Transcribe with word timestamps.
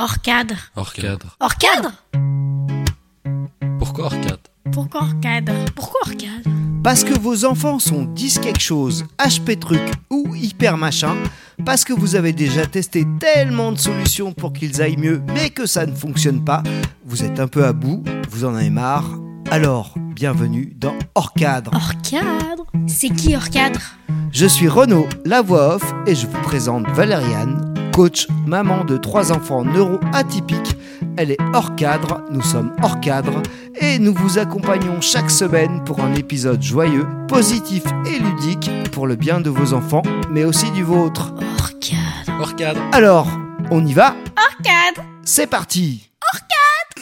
Hors 0.00 0.20
cadre. 0.20 0.54
Hors 0.76 0.92
cadre. 0.92 1.36
Hors 1.40 1.56
cadre 1.56 1.92
Pourquoi 3.80 4.04
hors 4.04 4.20
cadre? 4.20 4.38
Pourquoi 4.70 5.00
hors 5.00 5.20
cadre? 5.20 5.52
Pourquoi 5.74 6.00
hors 6.06 6.16
cadre? 6.16 6.48
Parce 6.84 7.02
que 7.02 7.18
vos 7.18 7.44
enfants 7.44 7.80
sont 7.80 8.04
10 8.04 8.38
quelque 8.38 8.60
chose, 8.60 9.06
HP 9.18 9.58
truc 9.58 9.82
ou 10.08 10.36
hyper 10.36 10.76
machin. 10.76 11.16
Parce 11.66 11.84
que 11.84 11.92
vous 11.92 12.14
avez 12.14 12.32
déjà 12.32 12.64
testé 12.64 13.04
tellement 13.18 13.72
de 13.72 13.78
solutions 13.78 14.32
pour 14.32 14.52
qu'ils 14.52 14.80
aillent 14.80 14.98
mieux, 14.98 15.20
mais 15.34 15.50
que 15.50 15.66
ça 15.66 15.84
ne 15.84 15.96
fonctionne 15.96 16.44
pas. 16.44 16.62
Vous 17.04 17.24
êtes 17.24 17.40
un 17.40 17.48
peu 17.48 17.64
à 17.64 17.72
bout, 17.72 18.04
vous 18.30 18.44
en 18.44 18.54
avez 18.54 18.70
marre. 18.70 19.18
Alors, 19.50 19.94
bienvenue 20.14 20.74
dans 20.76 20.94
Hors 21.16 21.32
cadre. 21.32 21.72
Hors 21.74 22.00
cadre? 22.08 22.66
C'est 22.86 23.10
qui 23.10 23.34
hors 23.34 23.50
cadre? 23.50 23.80
Je 24.30 24.46
suis 24.46 24.68
Renaud, 24.68 25.08
la 25.24 25.42
voix 25.42 25.76
off, 25.76 25.94
et 26.06 26.14
je 26.14 26.28
vous 26.28 26.40
présente 26.42 26.86
Valériane, 26.90 27.67
coach, 27.98 28.28
maman 28.46 28.84
de 28.84 28.96
trois 28.96 29.32
enfants 29.32 29.64
neuro-atypiques. 29.64 30.76
Elle 31.16 31.32
est 31.32 31.42
hors 31.52 31.74
cadre, 31.74 32.22
nous 32.30 32.44
sommes 32.44 32.72
hors 32.80 33.00
cadre, 33.00 33.42
et 33.74 33.98
nous 33.98 34.14
vous 34.14 34.38
accompagnons 34.38 35.00
chaque 35.00 35.32
semaine 35.32 35.82
pour 35.82 35.98
un 35.98 36.14
épisode 36.14 36.62
joyeux, 36.62 37.08
positif 37.26 37.82
et 38.06 38.20
ludique 38.20 38.70
pour 38.92 39.08
le 39.08 39.16
bien 39.16 39.40
de 39.40 39.50
vos 39.50 39.72
enfants, 39.72 40.02
mais 40.30 40.44
aussi 40.44 40.70
du 40.70 40.84
vôtre. 40.84 41.34
Hors 41.58 41.72
cadre. 41.80 42.40
Hors 42.40 42.54
cadre. 42.54 42.80
Alors, 42.92 43.26
on 43.72 43.84
y 43.84 43.94
va? 43.94 44.14
Hors 44.36 44.62
cadre 44.62 45.04
C'est 45.24 45.48
parti 45.48 46.08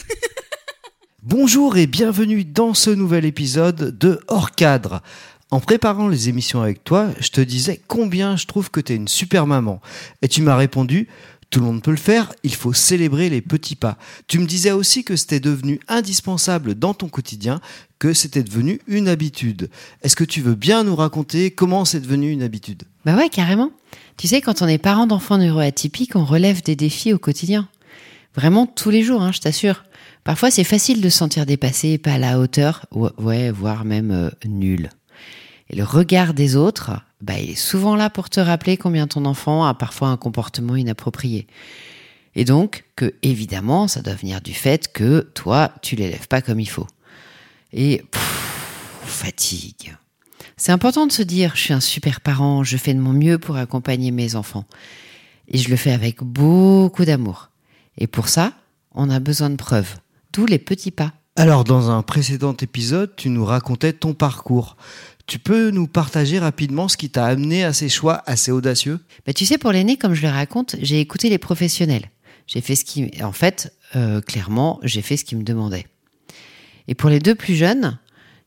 Bonjour 1.21 1.77
et 1.77 1.85
bienvenue 1.85 2.43
dans 2.43 2.73
ce 2.73 2.89
nouvel 2.89 3.25
épisode 3.25 3.95
de 3.99 4.19
Hors 4.29 4.49
cadre. 4.49 5.03
En 5.49 5.59
préparant 5.61 6.07
les 6.09 6.27
émissions 6.29 6.61
avec 6.61 6.83
toi, 6.83 7.09
je 7.19 7.29
te 7.29 7.39
disais 7.41 7.79
combien 7.87 8.35
je 8.35 8.45
trouve 8.47 8.69
que 8.69 8.81
tu 8.81 8.93
es 8.93 8.95
une 8.97 9.07
super 9.07 9.47
maman. 9.47 9.81
Et 10.21 10.27
tu 10.27 10.41
m'as 10.41 10.57
répondu, 10.57 11.07
tout 11.49 11.61
le 11.61 11.65
monde 11.67 11.81
peut 11.81 11.91
le 11.91 11.95
faire, 11.97 12.33
il 12.43 12.53
faut 12.53 12.73
célébrer 12.73 13.29
les 13.29 13.39
petits 13.41 13.77
pas. 13.77 13.97
Tu 14.27 14.39
me 14.39 14.45
disais 14.45 14.71
aussi 14.71 15.05
que 15.05 15.15
c'était 15.15 15.39
devenu 15.39 15.79
indispensable 15.87 16.75
dans 16.75 16.93
ton 16.93 17.07
quotidien, 17.07 17.61
que 17.97 18.13
c'était 18.13 18.43
devenu 18.43 18.81
une 18.87 19.07
habitude. 19.07 19.69
Est-ce 20.03 20.17
que 20.17 20.25
tu 20.25 20.41
veux 20.41 20.55
bien 20.55 20.83
nous 20.83 20.97
raconter 20.97 21.51
comment 21.51 21.85
c'est 21.85 22.01
devenu 22.01 22.29
une 22.29 22.43
habitude? 22.43 22.83
Bah 23.05 23.15
ouais, 23.15 23.29
carrément. 23.29 23.71
Tu 24.17 24.27
sais, 24.27 24.41
quand 24.41 24.61
on 24.61 24.67
est 24.67 24.77
parent 24.77 25.07
d'enfants 25.07 25.37
neuroatypiques, 25.37 26.17
on 26.17 26.25
relève 26.25 26.61
des 26.61 26.75
défis 26.75 27.13
au 27.13 27.19
quotidien. 27.19 27.69
Vraiment 28.35 28.65
tous 28.67 28.89
les 28.89 29.01
jours, 29.01 29.21
hein, 29.21 29.31
je 29.31 29.39
t'assure. 29.39 29.85
Parfois, 30.25 30.51
c'est 30.51 30.65
facile 30.65 30.99
de 30.99 31.07
se 31.07 31.17
sentir 31.19 31.45
dépassé, 31.45 31.97
pas 31.97 32.13
à 32.13 32.17
la 32.17 32.37
hauteur, 32.37 32.85
ou- 32.91 33.07
ouais, 33.17 33.49
voire 33.49 33.85
même 33.85 34.11
euh, 34.11 34.29
nul. 34.45 34.89
Et 35.69 35.75
le 35.75 35.83
regard 35.83 36.33
des 36.33 36.55
autres, 36.55 36.91
bah, 37.21 37.39
il 37.39 37.51
est 37.51 37.55
souvent 37.55 37.95
là 37.95 38.09
pour 38.09 38.29
te 38.29 38.39
rappeler 38.39 38.77
combien 38.77 39.07
ton 39.07 39.25
enfant 39.25 39.65
a 39.65 39.73
parfois 39.73 40.09
un 40.09 40.17
comportement 40.17 40.75
inapproprié. 40.75 41.47
Et 42.35 42.45
donc, 42.45 42.85
que 42.95 43.15
évidemment, 43.23 43.87
ça 43.87 44.01
doit 44.01 44.13
venir 44.13 44.41
du 44.41 44.53
fait 44.53 44.91
que 44.91 45.21
toi, 45.33 45.71
tu 45.81 45.95
l'élèves 45.95 46.27
pas 46.27 46.41
comme 46.41 46.59
il 46.59 46.69
faut. 46.69 46.87
Et 47.73 48.03
fatigue. 49.03 49.95
C'est 50.55 50.71
important 50.71 51.07
de 51.07 51.11
se 51.11 51.23
dire, 51.23 51.55
je 51.55 51.61
suis 51.61 51.73
un 51.73 51.79
super 51.79 52.21
parent, 52.21 52.63
je 52.63 52.77
fais 52.77 52.93
de 52.93 52.99
mon 52.99 53.13
mieux 53.13 53.37
pour 53.37 53.57
accompagner 53.57 54.11
mes 54.11 54.35
enfants. 54.35 54.65
Et 55.47 55.57
je 55.57 55.69
le 55.69 55.75
fais 55.75 55.91
avec 55.91 56.23
beaucoup 56.23 57.05
d'amour. 57.05 57.49
Et 57.97 58.07
pour 58.07 58.29
ça, 58.29 58.53
on 58.93 59.09
a 59.09 59.19
besoin 59.19 59.49
de 59.49 59.55
preuves. 59.55 59.95
D'où 60.33 60.45
les 60.45 60.59
petits 60.59 60.91
pas. 60.91 61.13
Alors, 61.35 61.63
dans 61.63 61.91
un 61.91 62.01
précédent 62.01 62.55
épisode, 62.59 63.15
tu 63.15 63.29
nous 63.29 63.45
racontais 63.45 63.93
ton 63.93 64.13
parcours. 64.13 64.75
Tu 65.27 65.39
peux 65.39 65.71
nous 65.71 65.87
partager 65.87 66.39
rapidement 66.39 66.87
ce 66.87 66.95
qui 66.95 67.09
t'a 67.09 67.25
amené 67.25 67.65
à 67.65 67.73
ces 67.73 67.89
choix 67.89 68.23
assez 68.25 68.49
audacieux? 68.49 68.99
Bah, 69.25 69.33
tu 69.33 69.45
sais, 69.45 69.57
pour 69.57 69.73
l'aîné, 69.73 69.97
comme 69.97 70.13
je 70.13 70.21
le 70.21 70.29
raconte, 70.29 70.77
j'ai 70.81 71.01
écouté 71.01 71.27
les 71.27 71.37
professionnels. 71.37 72.09
J'ai 72.47 72.61
fait 72.61 72.75
ce 72.75 72.85
qui, 72.85 73.11
en 73.21 73.33
fait, 73.33 73.73
euh, 73.97 74.21
clairement, 74.21 74.79
j'ai 74.83 75.01
fait 75.01 75.17
ce 75.17 75.25
qu'ils 75.25 75.37
me 75.37 75.43
demandaient. 75.43 75.85
Et 76.87 76.95
pour 76.95 77.09
les 77.09 77.19
deux 77.19 77.35
plus 77.35 77.55
jeunes, 77.55 77.99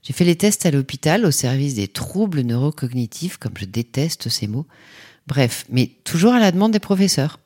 j'ai 0.03 0.14
fait 0.14 0.25
les 0.25 0.36
tests 0.36 0.64
à 0.64 0.70
l'hôpital 0.70 1.27
au 1.27 1.31
service 1.31 1.75
des 1.75 1.86
troubles 1.86 2.40
neurocognitifs, 2.40 3.36
comme 3.36 3.52
je 3.58 3.67
déteste 3.67 4.30
ces 4.30 4.46
mots. 4.46 4.67
Bref, 5.27 5.67
mais 5.69 5.90
toujours 6.05 6.33
à 6.33 6.40
la 6.40 6.51
demande 6.51 6.73
des 6.73 6.80
professeurs. 6.80 7.40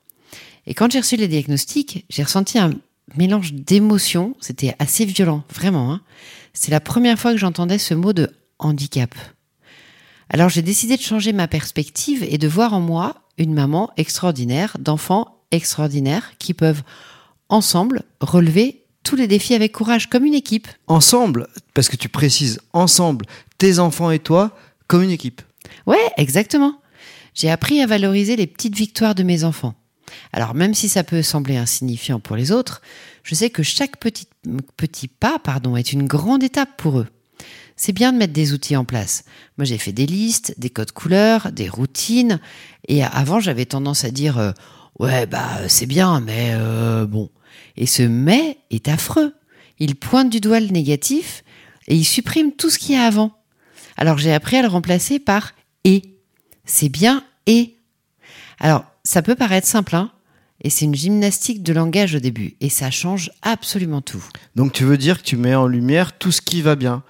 Et 0.69 0.75
quand 0.75 0.93
j'ai 0.93 1.00
reçu 1.00 1.17
les 1.17 1.27
diagnostics, 1.27 2.06
j'ai 2.09 2.23
ressenti 2.23 2.56
un 2.61 2.71
mélange 3.17 3.53
d'émotions. 3.53 4.37
C'était 4.41 4.77
assez 4.78 5.05
violent, 5.05 5.43
vraiment. 5.53 5.93
Hein. 5.93 6.03
C'est 6.53 6.71
la 6.71 6.78
première 6.78 7.19
fois 7.19 7.33
que 7.33 7.39
j'entendais 7.39 7.78
ce 7.78 7.94
mot 7.94 8.12
de 8.12 8.31
handicap. 8.59 9.15
Alors 10.28 10.48
j'ai 10.48 10.62
décidé 10.62 10.97
de 10.97 11.03
changer 11.03 11.32
ma 11.32 11.48
perspective 11.48 12.25
et 12.28 12.38
de 12.38 12.48
voir 12.48 12.75
en 12.75 12.81
moi 12.81 13.16
une 13.38 13.54
maman 13.54 13.91
extraordinaire, 13.97 14.76
d'enfants 14.78 15.42
extraordinaires 15.50 16.32
qui 16.38 16.54
peuvent 16.54 16.82
ensemble 17.48 18.03
relever 18.20 18.84
tous 19.03 19.16
les 19.16 19.28
défis 19.28 19.54
avec 19.54 19.72
courage, 19.72 20.09
comme 20.09 20.25
une 20.25 20.34
équipe. 20.34 20.66
Ensemble, 20.87 21.47
parce 21.75 21.88
que 21.88 21.97
tu 21.97 22.09
précises 22.09 22.60
ensemble, 22.72 23.26
tes 23.59 23.78
enfants 23.78 24.10
et 24.10 24.19
toi, 24.19 24.56
comme 24.88 25.03
une 25.03 25.10
équipe. 25.10 25.43
Ouais, 25.87 26.10
exactement. 26.16 26.81
J'ai 27.34 27.50
appris 27.50 27.81
à 27.81 27.87
valoriser 27.87 28.37
les 28.37 28.47
petites 28.47 28.76
victoires 28.76 29.14
de 29.14 29.22
mes 29.22 29.44
enfants. 29.44 29.75
Alors 30.32 30.54
même 30.54 30.75
si 30.75 30.88
ça 30.88 31.04
peut 31.04 31.22
sembler 31.22 31.56
insignifiant 31.56 32.20
pour 32.20 32.37
les 32.37 32.50
autres, 32.50 32.81
je 33.22 33.34
sais 33.34 33.50
que 33.50 33.62
chaque 33.62 33.98
petit, 33.98 34.26
petit 34.76 35.09
pas 35.09 35.38
pardon, 35.38 35.76
est 35.76 35.93
une 35.93 36.06
grande 36.06 36.43
étape 36.43 36.76
pour 36.76 37.00
eux. 37.00 37.09
C'est 37.77 37.93
bien 37.93 38.12
de 38.12 38.19
mettre 38.19 38.33
des 38.33 38.53
outils 38.53 38.77
en 38.77 38.85
place. 38.85 39.25
Moi, 39.59 39.65
j'ai 39.65 39.79
fait 39.79 39.93
des 39.93 40.07
listes, 40.07 40.55
des 40.59 40.71
codes 40.71 40.93
couleurs, 40.93 41.51
des 41.53 41.69
routines. 41.69 42.41
Et 42.87 43.03
avant, 43.03 43.41
j'avais 43.41 43.67
tendance 43.67 44.05
à 44.05 44.11
dire 44.11 44.39
euh, 44.39 44.53
ouais, 44.99 45.27
bah 45.27 45.69
c'est 45.69 45.87
bien, 45.87 46.21
mais 46.21 46.53
euh, 46.55 47.07
bon. 47.07 47.31
Et 47.77 47.87
ce 47.87 48.03
mais 48.03 48.59
est 48.71 48.89
affreux. 48.89 49.35
Il 49.79 49.97
pointe 49.97 50.31
du 50.31 50.41
doigt 50.41 50.61
le 50.61 50.69
négatif 50.69 51.43
et 51.89 51.97
il 51.97 52.05
supprime 52.05 52.53
tout 52.53 52.71
ce 52.71 52.79
qu'il 52.79 52.95
y 52.95 52.99
a 52.99 53.05
avant. 53.05 53.33
Alors 53.97 54.19
j'ai 54.19 54.33
appris 54.33 54.56
à 54.56 54.62
le 54.62 54.69
remplacer 54.69 55.19
par 55.19 55.53
et. 55.85 56.03
C'est 56.65 56.89
bien 56.89 57.25
et. 57.47 57.77
Alors 58.59 58.85
ça 59.03 59.23
peut 59.23 59.35
paraître 59.35 59.67
simple, 59.67 59.97
hein, 59.97 60.11
et 60.62 60.71
c'est 60.71 60.87
une 60.87 60.95
gymnastique 60.95 61.62
de 61.62 61.73
langage 61.73 62.15
au 62.15 62.21
début, 62.21 62.56
et 62.61 62.71
ça 62.71 62.91
change 62.91 63.31
absolument 63.43 64.01
tout. 64.01 64.25
Donc 64.56 64.73
tu 64.73 64.85
veux 64.85 64.97
dire 64.97 65.19
que 65.19 65.25
tu 65.27 65.37
mets 65.37 65.55
en 65.55 65.67
lumière 65.67 66.17
tout 66.17 66.33
ce 66.33 66.41
qui 66.41 66.62
va 66.62 66.75
bien. 66.75 67.03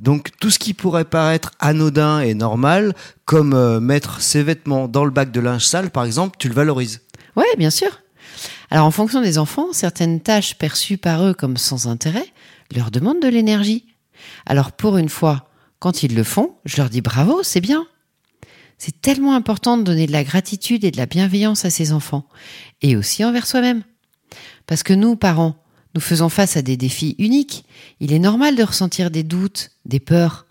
Donc 0.00 0.30
tout 0.40 0.50
ce 0.50 0.58
qui 0.58 0.72
pourrait 0.72 1.04
paraître 1.04 1.52
anodin 1.60 2.20
et 2.20 2.32
normal, 2.32 2.94
comme 3.26 3.52
euh, 3.52 3.80
mettre 3.80 4.20
ses 4.22 4.42
vêtements 4.42 4.88
dans 4.88 5.04
le 5.04 5.10
bac 5.10 5.30
de 5.30 5.40
linge 5.40 5.66
sale 5.66 5.90
par 5.90 6.04
exemple, 6.04 6.36
tu 6.38 6.48
le 6.48 6.54
valorises. 6.54 7.02
Ouais, 7.36 7.44
bien 7.58 7.70
sûr. 7.70 8.00
Alors 8.70 8.86
en 8.86 8.90
fonction 8.90 9.20
des 9.20 9.36
enfants, 9.36 9.72
certaines 9.72 10.20
tâches 10.20 10.56
perçues 10.56 10.96
par 10.96 11.24
eux 11.26 11.34
comme 11.34 11.58
sans 11.58 11.86
intérêt 11.86 12.26
leur 12.74 12.90
demandent 12.90 13.20
de 13.20 13.28
l'énergie. 13.28 13.84
Alors 14.46 14.72
pour 14.72 14.96
une 14.96 15.08
fois, 15.10 15.50
quand 15.80 16.02
ils 16.02 16.14
le 16.14 16.24
font, 16.24 16.54
je 16.64 16.78
leur 16.78 16.88
dis 16.88 17.02
bravo, 17.02 17.42
c'est 17.42 17.60
bien. 17.60 17.86
C'est 18.78 19.02
tellement 19.02 19.34
important 19.34 19.76
de 19.76 19.82
donner 19.82 20.06
de 20.06 20.12
la 20.12 20.24
gratitude 20.24 20.84
et 20.84 20.90
de 20.90 20.96
la 20.96 21.04
bienveillance 21.04 21.66
à 21.66 21.70
ses 21.70 21.92
enfants, 21.92 22.26
et 22.80 22.96
aussi 22.96 23.22
envers 23.24 23.46
soi-même. 23.46 23.82
Parce 24.66 24.82
que 24.82 24.94
nous, 24.94 25.16
parents, 25.16 25.62
nous 25.94 26.00
faisons 26.00 26.28
face 26.28 26.56
à 26.56 26.62
des 26.62 26.76
défis 26.76 27.16
uniques. 27.18 27.64
Il 28.00 28.12
est 28.12 28.18
normal 28.18 28.56
de 28.56 28.62
ressentir 28.62 29.10
des 29.10 29.22
doutes, 29.22 29.70
des 29.84 30.00
peurs. 30.00 30.46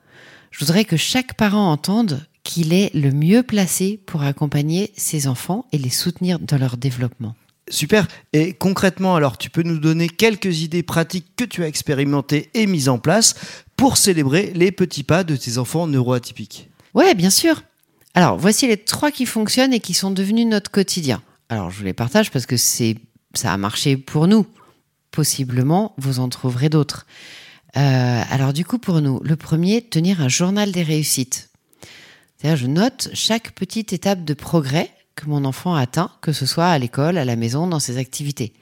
Je 0.51 0.59
voudrais 0.59 0.85
que 0.85 0.97
chaque 0.97 1.35
parent 1.35 1.71
entende 1.71 2.25
qu'il 2.43 2.73
est 2.73 2.93
le 2.95 3.11
mieux 3.11 3.43
placé 3.43 3.99
pour 4.05 4.23
accompagner 4.23 4.91
ses 4.97 5.27
enfants 5.27 5.65
et 5.71 5.77
les 5.77 5.89
soutenir 5.89 6.39
dans 6.39 6.57
leur 6.57 6.77
développement. 6.77 7.35
Super. 7.69 8.07
Et 8.33 8.53
concrètement, 8.53 9.15
alors, 9.15 9.37
tu 9.37 9.49
peux 9.49 9.61
nous 9.61 9.77
donner 9.77 10.09
quelques 10.09 10.61
idées 10.61 10.81
pratiques 10.81 11.35
que 11.35 11.43
tu 11.43 11.63
as 11.63 11.67
expérimentées 11.67 12.49
et 12.55 12.65
mises 12.65 12.89
en 12.89 12.97
place 12.97 13.35
pour 13.75 13.97
célébrer 13.97 14.51
les 14.55 14.71
petits 14.71 15.03
pas 15.03 15.23
de 15.23 15.35
tes 15.35 15.57
enfants 15.59 15.85
neuroatypiques. 15.85 16.69
Ouais, 16.95 17.13
bien 17.13 17.29
sûr. 17.29 17.61
Alors, 18.15 18.37
voici 18.37 18.67
les 18.67 18.77
trois 18.77 19.11
qui 19.11 19.27
fonctionnent 19.27 19.73
et 19.73 19.79
qui 19.79 19.93
sont 19.93 20.09
devenus 20.09 20.47
notre 20.47 20.71
quotidien. 20.71 21.21
Alors, 21.49 21.69
je 21.69 21.77
vous 21.77 21.85
les 21.85 21.93
partage 21.93 22.31
parce 22.31 22.47
que 22.47 22.57
c'est, 22.57 22.95
ça 23.35 23.53
a 23.53 23.57
marché 23.57 23.97
pour 23.97 24.27
nous. 24.27 24.47
Possiblement, 25.11 25.93
vous 25.97 26.19
en 26.19 26.29
trouverez 26.29 26.69
d'autres. 26.69 27.05
Euh, 27.77 28.21
alors, 28.29 28.53
du 28.53 28.65
coup, 28.65 28.79
pour 28.79 29.01
nous, 29.01 29.19
le 29.23 29.35
premier, 29.35 29.81
tenir 29.81 30.21
un 30.21 30.29
journal 30.29 30.71
des 30.71 30.83
réussites. 30.83 31.49
C'est-à-dire, 32.37 32.57
je 32.57 32.67
note 32.67 33.09
chaque 33.13 33.51
petite 33.51 33.93
étape 33.93 34.23
de 34.23 34.33
progrès 34.33 34.91
que 35.15 35.25
mon 35.27 35.43
enfant 35.43 35.75
a 35.75 35.81
atteint, 35.81 36.11
que 36.21 36.31
ce 36.31 36.45
soit 36.45 36.67
à 36.67 36.79
l'école, 36.79 37.17
à 37.17 37.25
la 37.25 37.35
maison, 37.35 37.67
dans 37.67 37.79
ses 37.79 37.97
activités. 37.97 38.53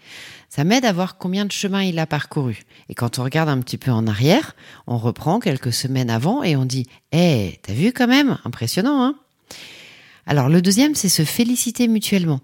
Ça 0.49 0.63
m'aide 0.63 0.85
à 0.85 0.93
voir 0.93 1.17
combien 1.17 1.45
de 1.45 1.51
chemin 1.51 1.83
il 1.83 1.99
a 1.99 2.07
parcouru. 2.07 2.63
Et 2.89 2.95
quand 2.95 3.19
on 3.19 3.23
regarde 3.23 3.49
un 3.49 3.59
petit 3.59 3.77
peu 3.77 3.91
en 3.91 4.07
arrière, 4.07 4.55
on 4.87 4.97
reprend 4.97 5.39
quelques 5.39 5.73
semaines 5.73 6.09
avant 6.09 6.41
et 6.41 6.55
on 6.55 6.65
dit 6.65 6.87
Eh, 7.11 7.59
t'as 7.61 7.73
vu 7.73 7.91
quand 7.91 8.07
même? 8.07 8.37
Impressionnant, 8.45 9.03
hein? 9.03 9.15
Alors, 10.25 10.49
le 10.49 10.61
deuxième, 10.61 10.95
c'est 10.95 11.09
se 11.09 11.23
féliciter 11.23 11.87
mutuellement. 11.87 12.41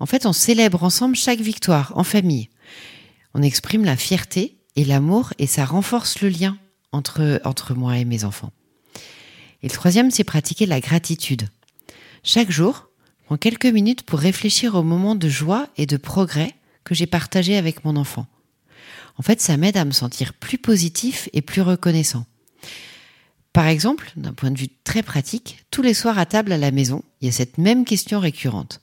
En 0.00 0.06
fait, 0.06 0.26
on 0.26 0.32
célèbre 0.32 0.82
ensemble 0.82 1.14
chaque 1.14 1.40
victoire, 1.40 1.92
en 1.94 2.04
famille. 2.04 2.48
On 3.34 3.42
exprime 3.42 3.84
la 3.84 3.96
fierté 3.96 4.56
et 4.76 4.84
l'amour 4.84 5.32
et 5.38 5.46
ça 5.46 5.64
renforce 5.64 6.20
le 6.20 6.28
lien 6.28 6.58
entre, 6.92 7.40
entre 7.44 7.74
moi 7.74 7.98
et 7.98 8.04
mes 8.04 8.24
enfants. 8.24 8.52
Et 9.62 9.68
le 9.68 9.72
troisième, 9.72 10.10
c'est 10.10 10.24
pratiquer 10.24 10.66
la 10.66 10.80
gratitude. 10.80 11.48
Chaque 12.24 12.50
jour, 12.50 12.88
prends 13.26 13.36
quelques 13.36 13.66
minutes 13.66 14.02
pour 14.02 14.18
réfléchir 14.18 14.74
aux 14.74 14.82
moments 14.82 15.14
de 15.14 15.28
joie 15.28 15.68
et 15.76 15.86
de 15.86 15.96
progrès 15.96 16.54
que 16.84 16.94
j'ai 16.94 17.06
partagé 17.06 17.56
avec 17.56 17.84
mon 17.84 17.96
enfant. 17.96 18.26
En 19.18 19.22
fait, 19.22 19.40
ça 19.40 19.56
m'aide 19.56 19.76
à 19.76 19.84
me 19.84 19.92
sentir 19.92 20.34
plus 20.34 20.58
positif 20.58 21.28
et 21.32 21.42
plus 21.42 21.62
reconnaissant. 21.62 22.26
Par 23.52 23.66
exemple, 23.66 24.10
d'un 24.16 24.32
point 24.32 24.50
de 24.50 24.58
vue 24.58 24.70
très 24.82 25.02
pratique, 25.02 25.64
tous 25.70 25.82
les 25.82 25.94
soirs 25.94 26.18
à 26.18 26.26
table 26.26 26.52
à 26.52 26.58
la 26.58 26.70
maison, 26.70 27.02
il 27.20 27.26
y 27.26 27.28
a 27.28 27.32
cette 27.32 27.58
même 27.58 27.84
question 27.84 28.18
récurrente. 28.18 28.80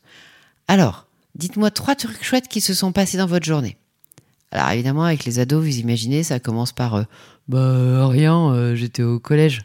Alors, 0.68 1.08
dites-moi 1.36 1.72
trois 1.72 1.96
trucs 1.96 2.24
chouettes 2.24 2.48
qui 2.48 2.62
se 2.62 2.76
sont 2.76 2.92
passés 2.92 3.18
dans 3.18 3.26
votre 3.26 3.46
journée. 3.46 3.78
Alors 4.52 4.72
évidemment, 4.72 5.04
avec 5.04 5.26
les 5.26 5.40
ados, 5.40 5.64
vous 5.64 5.78
imaginez, 5.78 6.24
ça 6.24 6.40
commence 6.40 6.72
par 6.72 6.96
euh, 6.96 7.04
Bah 7.48 8.08
rien, 8.08 8.52
euh, 8.52 8.76
j'étais 8.76 9.04
au 9.04 9.20
collège. 9.20 9.62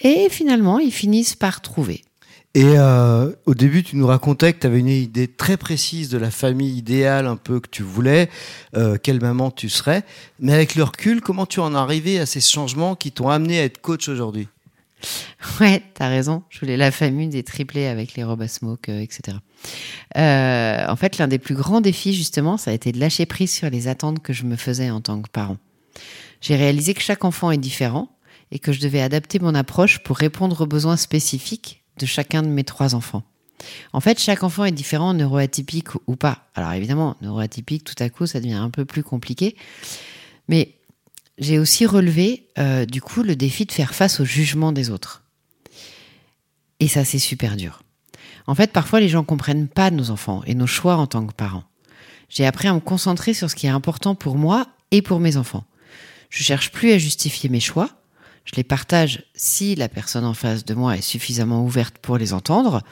Et 0.00 0.28
finalement, 0.30 0.78
ils 0.78 0.92
finissent 0.92 1.34
par 1.34 1.60
trouver. 1.60 2.02
Et 2.54 2.64
euh, 2.64 3.32
au 3.46 3.54
début, 3.54 3.82
tu 3.82 3.96
nous 3.96 4.06
racontais 4.06 4.52
que 4.52 4.60
tu 4.60 4.66
avais 4.66 4.80
une 4.80 4.88
idée 4.88 5.28
très 5.28 5.56
précise 5.56 6.08
de 6.08 6.18
la 6.18 6.30
famille 6.30 6.76
idéale 6.76 7.26
un 7.26 7.36
peu 7.36 7.60
que 7.60 7.68
tu 7.68 7.84
voulais, 7.84 8.28
quelle 9.04 9.20
maman 9.20 9.52
tu 9.52 9.68
serais. 9.68 10.02
Mais 10.40 10.52
avec 10.52 10.74
le 10.74 10.82
recul, 10.82 11.20
comment 11.20 11.46
tu 11.46 11.60
en 11.60 11.74
es 11.74 11.78
arrivé 11.78 12.18
à 12.18 12.26
ces 12.26 12.40
changements 12.40 12.96
qui 12.96 13.12
t'ont 13.12 13.28
amené 13.28 13.60
à 13.60 13.64
être 13.64 13.80
coach 13.80 14.08
aujourd'hui? 14.08 14.48
Ouais, 15.60 15.82
t'as 15.92 16.08
raison. 16.08 16.42
Je 16.48 16.58
voulais 16.60 16.78
la 16.78 16.90
famille 16.90 17.28
des 17.28 17.42
triplés 17.42 17.86
avec 17.86 18.14
les 18.14 18.24
robes 18.24 18.40
à 18.40 18.48
smoke, 18.48 18.88
euh, 18.88 19.00
etc. 19.00 19.36
Euh, 20.16 20.86
en 20.88 20.96
fait, 20.96 21.18
l'un 21.18 21.28
des 21.28 21.38
plus 21.38 21.54
grands 21.54 21.82
défis, 21.82 22.14
justement, 22.14 22.56
ça 22.56 22.70
a 22.70 22.74
été 22.74 22.92
de 22.92 22.98
lâcher 22.98 23.26
prise 23.26 23.52
sur 23.52 23.68
les 23.68 23.86
attentes 23.86 24.22
que 24.22 24.32
je 24.32 24.44
me 24.44 24.56
faisais 24.56 24.90
en 24.90 25.02
tant 25.02 25.20
que 25.20 25.28
parent. 25.28 25.58
J'ai 26.40 26.56
réalisé 26.56 26.94
que 26.94 27.02
chaque 27.02 27.24
enfant 27.24 27.50
est 27.50 27.58
différent 27.58 28.08
et 28.50 28.58
que 28.58 28.72
je 28.72 28.80
devais 28.80 29.02
adapter 29.02 29.38
mon 29.38 29.54
approche 29.54 29.98
pour 29.98 30.16
répondre 30.16 30.62
aux 30.62 30.66
besoins 30.66 30.96
spécifiques 30.96 31.84
de 31.98 32.06
chacun 32.06 32.42
de 32.42 32.48
mes 32.48 32.64
trois 32.64 32.94
enfants. 32.94 33.22
En 33.92 34.00
fait, 34.00 34.18
chaque 34.18 34.42
enfant 34.42 34.64
est 34.64 34.72
différent, 34.72 35.12
neuroatypique 35.12 35.88
ou 36.06 36.16
pas. 36.16 36.48
Alors 36.54 36.72
évidemment, 36.72 37.16
neuroatypique, 37.20 37.84
tout 37.84 38.02
à 38.02 38.08
coup, 38.08 38.26
ça 38.26 38.40
devient 38.40 38.54
un 38.54 38.70
peu 38.70 38.86
plus 38.86 39.02
compliqué. 39.02 39.56
Mais 40.48 40.76
j'ai 41.36 41.58
aussi 41.58 41.84
relevé, 41.84 42.48
euh, 42.58 42.86
du 42.86 43.02
coup, 43.02 43.22
le 43.22 43.36
défi 43.36 43.66
de 43.66 43.72
faire 43.72 43.94
face 43.94 44.20
au 44.20 44.24
jugement 44.24 44.72
des 44.72 44.88
autres. 44.88 45.19
Et 46.80 46.88
ça, 46.88 47.04
c'est 47.04 47.18
super 47.18 47.56
dur. 47.56 47.82
En 48.46 48.54
fait, 48.54 48.72
parfois, 48.72 49.00
les 49.00 49.08
gens 49.08 49.22
comprennent 49.22 49.68
pas 49.68 49.90
nos 49.90 50.10
enfants 50.10 50.42
et 50.46 50.54
nos 50.54 50.66
choix 50.66 50.96
en 50.96 51.06
tant 51.06 51.26
que 51.26 51.34
parents. 51.34 51.64
J'ai 52.28 52.46
appris 52.46 52.68
à 52.68 52.74
me 52.74 52.80
concentrer 52.80 53.34
sur 53.34 53.50
ce 53.50 53.54
qui 53.54 53.66
est 53.66 53.70
important 53.70 54.14
pour 54.14 54.36
moi 54.36 54.66
et 54.90 55.02
pour 55.02 55.20
mes 55.20 55.36
enfants. 55.36 55.64
Je 56.30 56.42
cherche 56.42 56.70
plus 56.72 56.92
à 56.92 56.98
justifier 56.98 57.48
mes 57.48 57.60
choix. 57.60 57.90
Je 58.44 58.56
les 58.56 58.64
partage 58.64 59.24
si 59.34 59.74
la 59.74 59.88
personne 59.88 60.24
en 60.24 60.34
face 60.34 60.64
de 60.64 60.74
moi 60.74 60.96
est 60.96 61.02
suffisamment 61.02 61.64
ouverte 61.64 61.98
pour 61.98 62.16
les 62.18 62.32
entendre. 62.32 62.82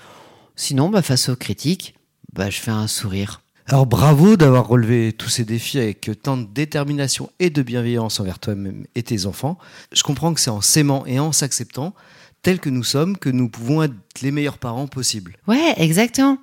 Sinon, 0.56 0.90
bah, 0.90 1.02
face 1.02 1.28
aux 1.28 1.36
critiques, 1.36 1.94
bah, 2.32 2.50
je 2.50 2.58
fais 2.58 2.70
un 2.70 2.88
sourire. 2.88 3.40
Alors 3.66 3.86
bravo 3.86 4.36
d'avoir 4.36 4.66
relevé 4.66 5.12
tous 5.12 5.28
ces 5.28 5.44
défis 5.44 5.78
avec 5.78 6.10
tant 6.22 6.38
de 6.38 6.46
détermination 6.46 7.30
et 7.38 7.50
de 7.50 7.62
bienveillance 7.62 8.18
envers 8.18 8.38
toi-même 8.38 8.86
et 8.94 9.02
tes 9.02 9.26
enfants. 9.26 9.58
Je 9.92 10.02
comprends 10.02 10.32
que 10.32 10.40
c'est 10.40 10.50
en 10.50 10.62
s'aimant 10.62 11.04
et 11.04 11.18
en 11.20 11.32
s'acceptant, 11.32 11.94
tels 12.42 12.60
que 12.60 12.70
nous 12.70 12.84
sommes, 12.84 13.16
que 13.16 13.28
nous 13.28 13.48
pouvons 13.48 13.82
être 13.82 13.94
les 14.22 14.30
meilleurs 14.30 14.58
parents 14.58 14.86
possibles. 14.86 15.36
Ouais, 15.46 15.74
exactement. 15.76 16.38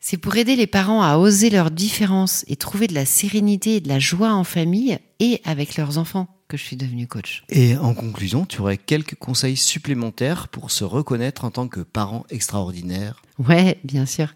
C'est 0.00 0.16
pour 0.16 0.36
aider 0.36 0.56
les 0.56 0.66
parents 0.66 1.02
à 1.02 1.16
oser 1.16 1.48
leurs 1.48 1.70
différences 1.70 2.44
et 2.48 2.56
trouver 2.56 2.88
de 2.88 2.94
la 2.94 3.06
sérénité 3.06 3.76
et 3.76 3.80
de 3.80 3.88
la 3.88 4.00
joie 4.00 4.32
en 4.32 4.42
famille 4.42 4.98
et 5.20 5.40
avec 5.44 5.76
leurs 5.76 5.96
enfants 5.96 6.26
que 6.48 6.56
je 6.56 6.64
suis 6.64 6.76
devenue 6.76 7.06
coach. 7.06 7.44
Et 7.48 7.76
en 7.78 7.94
conclusion, 7.94 8.44
tu 8.44 8.60
aurais 8.60 8.76
quelques 8.76 9.14
conseils 9.14 9.56
supplémentaires 9.56 10.48
pour 10.48 10.70
se 10.70 10.84
reconnaître 10.84 11.44
en 11.44 11.50
tant 11.50 11.68
que 11.68 11.80
parent 11.80 12.26
extraordinaire? 12.30 13.22
Ouais, 13.38 13.78
bien 13.84 14.04
sûr. 14.04 14.34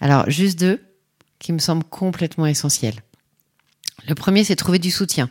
Alors, 0.00 0.30
juste 0.30 0.58
deux 0.58 0.80
qui 1.40 1.52
me 1.52 1.58
semblent 1.58 1.84
complètement 1.84 2.46
essentiels. 2.46 3.02
Le 4.06 4.14
premier, 4.14 4.44
c'est 4.44 4.56
trouver 4.56 4.78
du 4.78 4.90
soutien. 4.90 5.30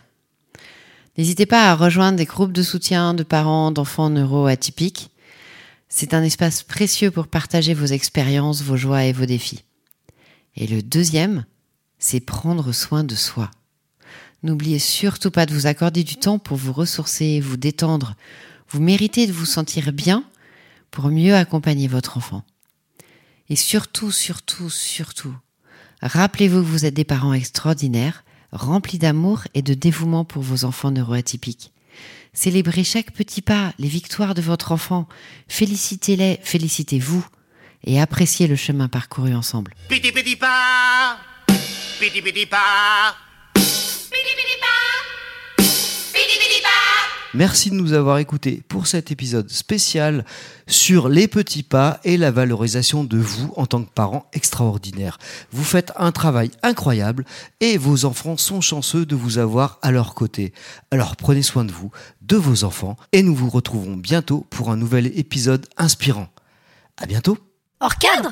N'hésitez 1.17 1.47
pas 1.47 1.71
à 1.71 1.75
rejoindre 1.75 2.17
des 2.17 2.25
groupes 2.25 2.51
de 2.51 2.61
soutien 2.61 3.15
de 3.15 3.23
parents 3.23 3.71
d'enfants 3.71 4.11
neuroatypiques. 4.11 5.09
C'est 5.89 6.13
un 6.13 6.21
espace 6.21 6.61
précieux 6.61 7.09
pour 7.09 7.27
partager 7.27 7.73
vos 7.73 7.85
expériences, 7.85 8.61
vos 8.61 8.77
joies 8.77 9.05
et 9.05 9.13
vos 9.13 9.25
défis. 9.25 9.63
Et 10.55 10.67
le 10.67 10.83
deuxième, 10.83 11.45
c'est 11.97 12.19
prendre 12.19 12.71
soin 12.71 13.03
de 13.03 13.15
soi. 13.15 13.49
N'oubliez 14.43 14.77
surtout 14.77 15.31
pas 15.31 15.47
de 15.47 15.53
vous 15.53 15.65
accorder 15.65 16.03
du 16.03 16.17
temps 16.17 16.37
pour 16.37 16.57
vous 16.57 16.73
ressourcer, 16.73 17.39
vous 17.39 17.57
détendre. 17.57 18.15
Vous 18.69 18.79
méritez 18.79 19.25
de 19.25 19.33
vous 19.33 19.45
sentir 19.45 19.91
bien 19.91 20.23
pour 20.91 21.09
mieux 21.09 21.35
accompagner 21.35 21.87
votre 21.87 22.17
enfant. 22.17 22.43
Et 23.49 23.55
surtout, 23.55 24.11
surtout, 24.11 24.69
surtout, 24.69 25.35
rappelez-vous 26.01 26.61
que 26.61 26.67
vous 26.67 26.85
êtes 26.85 26.93
des 26.93 27.05
parents 27.05 27.33
extraordinaires, 27.33 28.23
remplis 28.57 28.97
d'amour 28.97 29.43
et 29.53 29.61
de 29.61 29.73
dévouement 29.73 30.25
pour 30.25 30.43
vos 30.43 30.65
enfants 30.65 30.91
neuroatypiques. 30.91 31.71
Célébrez 32.33 32.83
chaque 32.83 33.11
petit 33.11 33.41
pas, 33.41 33.73
les 33.79 33.87
victoires 33.87 34.35
de 34.35 34.41
votre 34.41 34.71
enfant. 34.71 35.07
Félicitez-les, 35.47 36.39
félicitez-vous 36.43 37.25
et 37.83 37.99
appréciez 37.99 38.47
le 38.47 38.55
chemin 38.55 38.87
parcouru 38.87 39.33
ensemble. 39.33 39.73
Piti 39.89 40.11
piti 40.11 40.35
pa, 40.35 41.17
piti 41.99 42.21
piti 42.21 42.45
pa. 42.45 43.15
Merci 47.37 47.69
de 47.69 47.75
nous 47.75 47.93
avoir 47.93 48.17
écoutés 48.17 48.63
pour 48.67 48.87
cet 48.87 49.11
épisode 49.11 49.47
spécial 49.51 50.25
sur 50.65 51.07
les 51.07 51.27
petits 51.27 51.61
pas 51.61 51.99
et 52.03 52.17
la 52.17 52.31
valorisation 52.31 53.03
de 53.03 53.19
vous 53.19 53.53
en 53.55 53.67
tant 53.67 53.83
que 53.83 53.91
parents 53.91 54.25
extraordinaires. 54.33 55.19
Vous 55.51 55.63
faites 55.63 55.91
un 55.97 56.11
travail 56.11 56.49
incroyable 56.63 57.25
et 57.59 57.77
vos 57.77 58.05
enfants 58.05 58.37
sont 58.37 58.59
chanceux 58.59 59.05
de 59.05 59.15
vous 59.15 59.37
avoir 59.37 59.77
à 59.83 59.91
leur 59.91 60.15
côté. 60.15 60.51
Alors 60.89 61.15
prenez 61.15 61.43
soin 61.43 61.63
de 61.63 61.71
vous, 61.71 61.91
de 62.23 62.37
vos 62.37 62.63
enfants 62.63 62.97
et 63.11 63.21
nous 63.21 63.35
vous 63.35 63.51
retrouvons 63.51 63.97
bientôt 63.97 64.47
pour 64.49 64.71
un 64.71 64.75
nouvel 64.75 65.05
épisode 65.15 65.67
inspirant. 65.77 66.29
À 66.97 67.05
bientôt! 67.05 67.37
Hors 67.79 67.99
cadre 67.99 68.31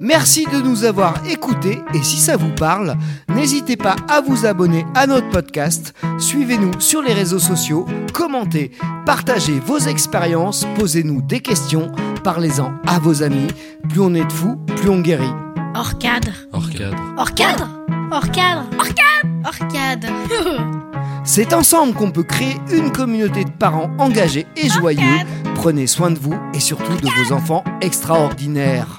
Merci 0.00 0.46
de 0.46 0.60
nous 0.60 0.84
avoir 0.84 1.14
écoutés 1.28 1.82
et 1.92 2.02
si 2.04 2.18
ça 2.18 2.36
vous 2.36 2.54
parle, 2.54 2.94
n'hésitez 3.28 3.76
pas 3.76 3.96
à 4.08 4.20
vous 4.20 4.46
abonner 4.46 4.86
à 4.94 5.08
notre 5.08 5.28
podcast, 5.30 5.92
suivez-nous 6.18 6.80
sur 6.80 7.02
les 7.02 7.12
réseaux 7.12 7.40
sociaux, 7.40 7.84
commentez, 8.12 8.70
partagez 9.04 9.58
vos 9.58 9.78
expériences, 9.78 10.64
posez-nous 10.76 11.20
des 11.22 11.40
questions, 11.40 11.90
parlez-en 12.22 12.72
à 12.86 13.00
vos 13.00 13.24
amis. 13.24 13.48
Plus 13.88 14.00
on 14.00 14.14
est 14.14 14.24
de 14.24 14.32
fous, 14.32 14.56
plus 14.76 14.88
on 14.88 15.00
guérit. 15.00 15.32
Hors 15.74 15.98
cadre 15.98 16.32
Hors 16.52 16.70
cadre. 16.70 16.96
Hors 17.16 17.34
cadre 17.34 17.68
Hors 18.12 18.30
cadre 18.30 18.66
Hors 18.78 18.86
cadre 18.86 19.28
Hors 19.44 19.68
cadre 19.68 20.08
C'est 21.24 21.52
ensemble 21.52 21.92
qu'on 21.94 22.10
peut 22.12 22.22
créer 22.22 22.56
une 22.72 22.92
communauté 22.92 23.44
de 23.44 23.50
parents 23.50 23.90
engagés 23.98 24.46
et 24.56 24.68
joyeux. 24.68 25.18
Prenez 25.56 25.86
soin 25.86 26.10
de 26.10 26.18
vous 26.18 26.38
et 26.54 26.60
surtout 26.60 26.96
de 26.96 27.08
vos 27.22 27.34
enfants 27.34 27.64
extraordinaires. 27.80 28.96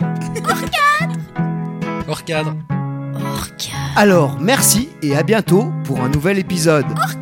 Hors 2.10 2.24
cadre. 2.24 2.56
Hors 3.13 3.56
cadre 3.58 3.94
Alors, 3.96 4.39
merci 4.42 4.89
et 5.04 5.16
à 5.16 5.22
bientôt 5.22 5.72
pour 5.84 6.01
un 6.01 6.10
nouvel 6.10 6.39
épisode. 6.39 6.88
Hors 6.98 7.19